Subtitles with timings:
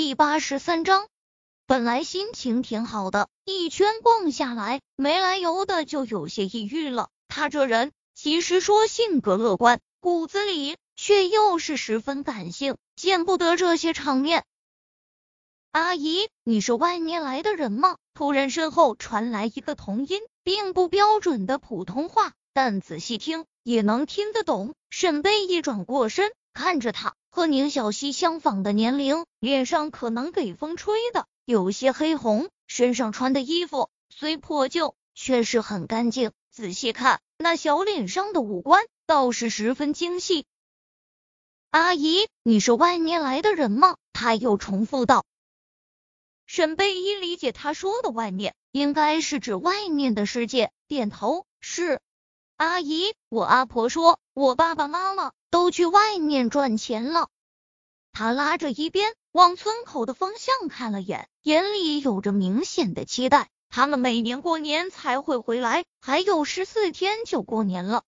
[0.00, 1.08] 第八十三章，
[1.66, 7.08] 本来心情挺好的，一圈逛下来，没来由的就有些抑郁了。
[7.26, 14.44] 他这人其实说性格乐观，骨子里却又是十分感性，见不得这些场面。
[15.72, 17.96] 阿姨，你是外面来的人吗？
[18.14, 24.74] 突然身后传来一个童音，并不标准的普通话，但仔细听也能听得懂。
[24.90, 27.14] 沈贝一转过身，看着他。
[27.38, 36.32] 和宁小溪相仿的年龄，脸上可能给风吹的有些黑红，身上穿的衣服虽破旧，却是很干净。
[36.50, 40.46] 仔细看，那小脸上的五官倒是十分精细。
[41.70, 43.96] 阿姨，你是外面来的人吗？
[44.12, 45.24] 他又重复道。
[46.44, 52.00] 沈贝依理解他说的外面，应该是指外面的世界，点头是。
[52.58, 57.28] 阿姨，我阿婆说，我爸爸妈妈都去外面赚钱了。
[58.10, 63.48] 他拉着一边往村口的方向看了眼，眼里有着明显的期待。
[63.68, 68.02] 他们每年过年才会回来，还有十四天就过年了。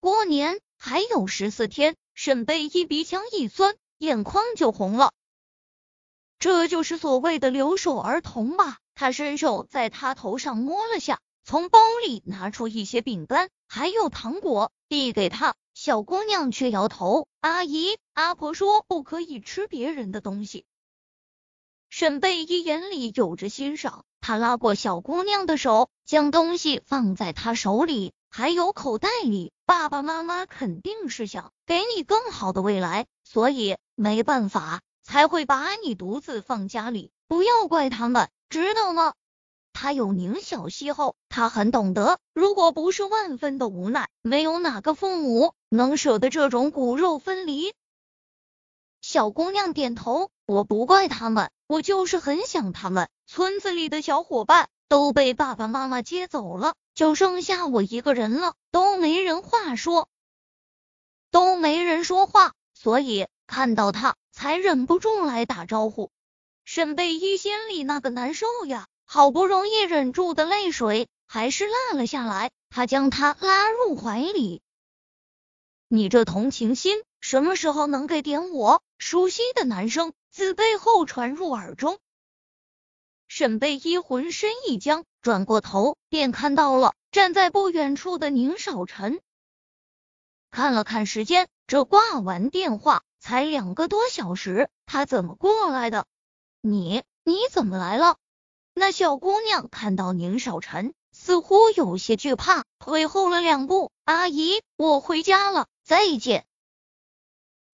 [0.00, 5.12] 过年还有十四天，沈贝一鼻腔一酸，眼眶就红了。
[6.40, 8.78] 这就是所谓的留守儿童吧？
[8.96, 11.20] 他伸手在他头上摸了下。
[11.44, 15.54] 从包里拿出一些饼干，还有糖果，递给他。
[15.74, 20.64] 小姑娘却摇头：“阿姨，阿婆说不可以吃别人的东西。”
[21.88, 29.52] 沈贝依眼里有着欣赏，他拉过小姑娘的手，将东西放在她手里，还有口袋里。
[29.64, 39.14] 爸爸妈妈肯定是想给你更好的未来，所以没办法才会把你独自放家里，不要怪他们，知道吗？
[39.82, 47.72] 他有宁小溪后，他很懂得，如果不是万分的无奈，没有哪个父母能舍得这种骨肉分离。
[49.00, 53.08] 小姑娘点头，我不怪他们，我就是很想他们。
[53.26, 60.10] 村子里的小伙伴都被爸爸妈妈接走了，就剩下我一个人了，都没人话说，
[61.30, 66.10] 都没人说话，所以看到他才忍不住来打招呼。
[66.66, 68.88] 沈贝依心里那个难受呀。
[69.12, 74.62] 好不容易忍住的泪水还是落了下来，他将她拉入怀里。
[75.88, 78.84] 你这同情心什么时候能给点我？
[78.98, 81.98] 熟悉的男声自背后传入耳中。
[83.26, 89.20] 沈贝依浑身一僵，转过头便看到了站在不远处的宁少臣。
[90.52, 96.06] 看了看时间，这挂完电话才两个多小时，他怎么过来的？
[96.60, 98.16] 你你怎么来了？
[98.80, 103.92] 那小姑娘看到宁少臣，似乎有些惧怕，退后了两步。
[104.06, 106.46] 阿姨，我回家了，再见。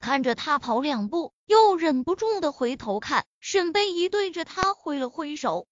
[0.00, 5.66] 看着他跑两步，又忍不住的回头看，沈贝仪对着他挥了挥手。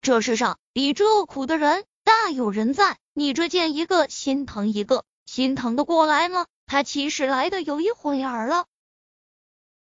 [0.00, 6.46] 这世上比这苦的人大有人在，你这见一个心疼一个，心疼的过来吗？
[6.66, 8.66] 他其实来的有一会儿了，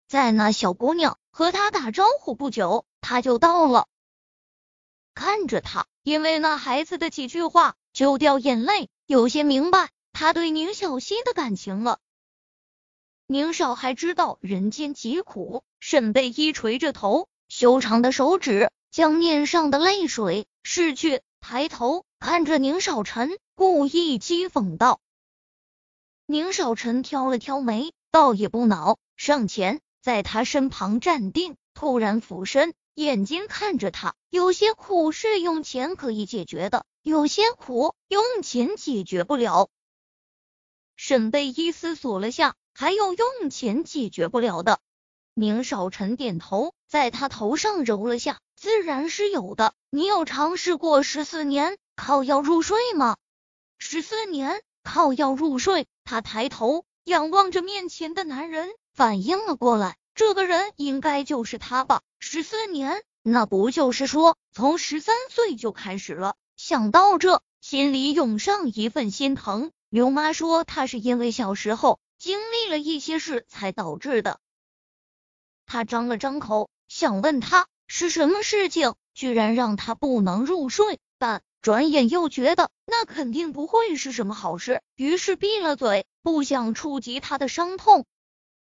[0.06, 3.88] 在那小姑娘和他打招呼不久，他就到了。
[5.15, 11.98] 看着他，因为那孩子的几句话就掉眼泪，有些明白他对宁小溪的感情了。
[13.26, 25.00] 宁少还知道人间疾苦，沈贝依垂着头，修长的手指将面上的泪水拭去，抬头看着宁少臣，故意讥讽道
[26.27, 39.69] ：“宁少臣挑了挑眉，倒也不恼，上前在他身旁站定，突然俯身。”眼睛看着他，有些苦是用钱可以解决的，有些苦用钱解决不了。
[40.97, 44.81] 沈贝依思索了下，还有用钱解决不了的。
[45.33, 49.72] 宁少臣点头，在他头上揉了下，自然是有的。
[49.89, 53.17] 你有尝试过十四年靠药入睡吗？
[53.78, 55.87] 十四年靠药入睡。
[56.05, 59.97] 他抬头仰望着面前的男人，反应了过来。
[60.20, 62.03] 这个人应该就是他吧？
[62.18, 66.36] 十四年，那不就是说从十三岁就开始了？
[66.59, 69.72] 想到这，心里涌上一份心疼。
[69.89, 74.41] 刘妈说他是因为小时候经历了一些事才导致的。
[75.65, 88.04] 他张了张口，想问他是什么事情，居然让他不能入睡，但转眼又觉得那肯定不会是什么好事，于是闭了嘴，不想触及他的伤痛。